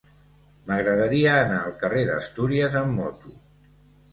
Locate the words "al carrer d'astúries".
1.65-2.79